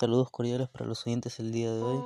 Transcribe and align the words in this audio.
Saludos 0.00 0.30
cordiales 0.30 0.66
para 0.70 0.86
los 0.86 1.06
oyentes 1.06 1.38
el 1.40 1.52
día 1.52 1.70
de 1.70 1.82
hoy. 1.82 2.02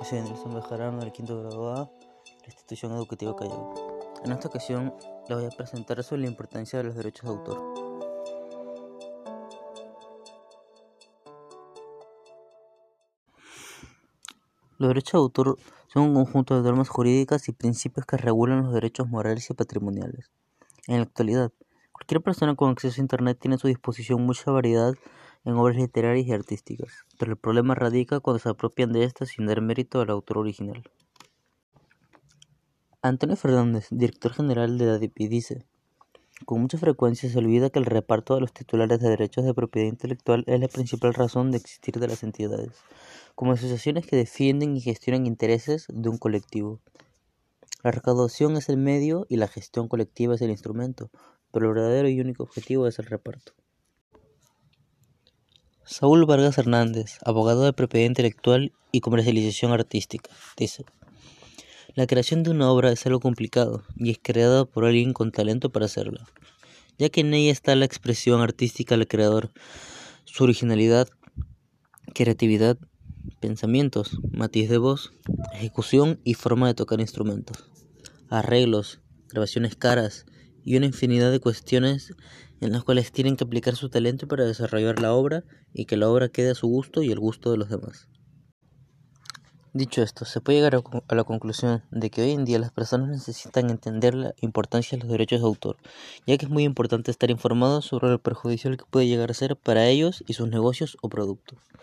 Yo 0.00 0.04
soy 0.08 0.22
Nelson 0.22 0.54
Bejarano 0.54 1.00
del 1.00 1.12
quinto 1.12 1.38
grado 1.42 1.72
A, 1.72 1.76
la 1.76 2.46
institución 2.46 2.92
educativa 2.92 3.36
Callao. 3.36 3.74
En 4.24 4.32
esta 4.32 4.48
ocasión 4.48 4.94
les 5.28 5.38
voy 5.38 5.46
a 5.46 5.50
presentar 5.50 6.02
sobre 6.02 6.22
la 6.22 6.28
importancia 6.28 6.78
de 6.78 6.86
los 6.86 6.94
derechos 6.94 7.24
de 7.24 7.36
autor. 7.36 7.60
Los 14.78 14.88
derechos 14.88 15.12
de 15.12 15.18
autor 15.18 15.58
son 15.92 16.04
un 16.04 16.14
conjunto 16.14 16.56
de 16.56 16.62
normas 16.62 16.88
jurídicas 16.88 17.46
y 17.50 17.52
principios 17.52 18.06
que 18.06 18.16
regulan 18.16 18.62
los 18.62 18.72
derechos 18.72 19.06
morales 19.06 19.50
y 19.50 19.52
patrimoniales. 19.52 20.30
En 20.86 20.96
la 20.96 21.02
actualidad, 21.02 21.52
cualquier 21.92 22.22
persona 22.22 22.54
con 22.54 22.70
acceso 22.70 23.02
a 23.02 23.04
Internet 23.04 23.36
tiene 23.38 23.56
a 23.56 23.58
su 23.58 23.68
disposición 23.68 24.22
mucha 24.22 24.50
variedad 24.50 24.94
en 25.44 25.54
obras 25.54 25.76
literarias 25.76 26.26
y 26.26 26.32
artísticas, 26.32 27.04
pero 27.18 27.32
el 27.32 27.38
problema 27.38 27.74
radica 27.74 28.20
cuando 28.20 28.38
se 28.38 28.48
apropian 28.48 28.92
de 28.92 29.04
estas 29.04 29.28
sin 29.30 29.46
dar 29.46 29.60
mérito 29.60 30.00
al 30.00 30.10
autor 30.10 30.38
original. 30.38 30.82
Antonio 33.02 33.36
Fernández, 33.36 33.88
director 33.90 34.32
general 34.32 34.78
de 34.78 34.86
la 34.86 34.98
DIPI, 34.98 35.28
dice, 35.28 35.66
con 36.46 36.60
mucha 36.60 36.78
frecuencia 36.78 37.30
se 37.30 37.38
olvida 37.38 37.70
que 37.70 37.78
el 37.78 37.84
reparto 37.84 38.34
de 38.34 38.40
los 38.40 38.52
titulares 38.52 39.00
de 39.00 39.08
derechos 39.08 39.44
de 39.44 39.54
propiedad 39.54 39.88
intelectual 39.88 40.44
es 40.46 40.58
la 40.58 40.68
principal 40.68 41.14
razón 41.14 41.50
de 41.50 41.58
existir 41.58 41.98
de 42.00 42.08
las 42.08 42.22
entidades, 42.22 42.76
como 43.34 43.52
asociaciones 43.52 44.06
que 44.06 44.16
defienden 44.16 44.76
y 44.76 44.80
gestionan 44.80 45.26
intereses 45.26 45.86
de 45.88 46.08
un 46.08 46.18
colectivo. 46.18 46.80
La 47.82 47.90
recaudación 47.90 48.56
es 48.56 48.68
el 48.68 48.78
medio 48.78 49.26
y 49.28 49.36
la 49.36 49.48
gestión 49.48 49.88
colectiva 49.88 50.34
es 50.34 50.42
el 50.42 50.50
instrumento, 50.50 51.10
pero 51.52 51.68
el 51.68 51.74
verdadero 51.74 52.08
y 52.08 52.20
único 52.20 52.42
objetivo 52.42 52.86
es 52.86 52.98
el 52.98 53.06
reparto. 53.06 53.52
Saúl 55.86 56.24
Vargas 56.24 56.56
Hernández, 56.56 57.18
abogado 57.26 57.64
de 57.64 57.74
propiedad 57.74 58.06
intelectual 58.06 58.72
y 58.90 59.00
comercialización 59.00 59.70
artística, 59.70 60.30
dice, 60.56 60.86
la 61.94 62.06
creación 62.06 62.42
de 62.42 62.50
una 62.50 62.70
obra 62.70 62.90
es 62.90 63.04
algo 63.04 63.20
complicado 63.20 63.84
y 63.94 64.10
es 64.10 64.18
creada 64.20 64.64
por 64.64 64.86
alguien 64.86 65.12
con 65.12 65.30
talento 65.30 65.70
para 65.70 65.84
hacerla, 65.84 66.26
ya 66.98 67.10
que 67.10 67.20
en 67.20 67.34
ella 67.34 67.52
está 67.52 67.74
la 67.74 67.84
expresión 67.84 68.40
artística 68.40 68.96
del 68.96 69.06
creador, 69.06 69.52
su 70.24 70.44
originalidad, 70.44 71.06
creatividad, 72.14 72.78
pensamientos, 73.40 74.18
matiz 74.32 74.70
de 74.70 74.78
voz, 74.78 75.12
ejecución 75.52 76.18
y 76.24 76.32
forma 76.32 76.66
de 76.66 76.74
tocar 76.74 77.00
instrumentos, 77.00 77.70
arreglos, 78.30 79.02
grabaciones 79.28 79.76
caras 79.76 80.24
y 80.64 80.78
una 80.78 80.86
infinidad 80.86 81.30
de 81.30 81.40
cuestiones 81.40 82.14
en 82.66 82.72
las 82.72 82.84
cuales 82.84 83.12
tienen 83.12 83.36
que 83.36 83.44
aplicar 83.44 83.76
su 83.76 83.88
talento 83.88 84.26
para 84.26 84.44
desarrollar 84.44 85.00
la 85.00 85.12
obra 85.12 85.44
y 85.72 85.86
que 85.86 85.96
la 85.96 86.08
obra 86.08 86.28
quede 86.28 86.50
a 86.50 86.54
su 86.54 86.66
gusto 86.66 87.02
y 87.02 87.10
el 87.10 87.18
gusto 87.18 87.50
de 87.50 87.58
los 87.58 87.68
demás. 87.68 88.08
Dicho 89.76 90.02
esto, 90.02 90.24
se 90.24 90.40
puede 90.40 90.58
llegar 90.58 90.80
a 91.08 91.14
la 91.16 91.24
conclusión 91.24 91.82
de 91.90 92.08
que 92.08 92.22
hoy 92.22 92.30
en 92.30 92.44
día 92.44 92.60
las 92.60 92.70
personas 92.70 93.08
necesitan 93.08 93.70
entender 93.70 94.14
la 94.14 94.32
importancia 94.40 94.96
de 94.96 95.02
los 95.02 95.10
derechos 95.10 95.40
de 95.40 95.46
autor, 95.46 95.78
ya 96.28 96.38
que 96.38 96.44
es 96.44 96.50
muy 96.50 96.62
importante 96.62 97.10
estar 97.10 97.28
informados 97.28 97.86
sobre 97.86 98.08
lo 98.08 98.20
perjudicial 98.20 98.76
que 98.76 98.84
puede 98.88 99.08
llegar 99.08 99.32
a 99.32 99.34
ser 99.34 99.56
para 99.56 99.88
ellos 99.88 100.22
y 100.28 100.34
sus 100.34 100.48
negocios 100.48 100.96
o 101.02 101.08
productos. 101.08 101.58